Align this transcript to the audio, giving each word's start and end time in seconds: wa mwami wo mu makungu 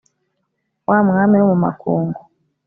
wa 0.89 0.99
mwami 1.07 1.35
wo 1.39 1.47
mu 1.51 1.57
makungu 1.63 2.21